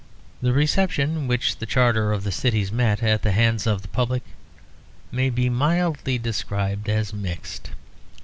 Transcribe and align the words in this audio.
The 0.41 0.51
reception 0.51 1.27
which 1.27 1.57
the 1.57 1.67
Charter 1.67 2.11
of 2.11 2.23
the 2.23 2.31
Cities 2.31 2.71
met 2.71 3.03
at 3.03 3.21
the 3.21 3.33
hands 3.33 3.67
of 3.67 3.83
the 3.83 3.87
public 3.87 4.23
may 5.11 5.29
mildly 5.29 6.17
be 6.17 6.17
described 6.17 6.89
as 6.89 7.13
mixed. 7.13 7.69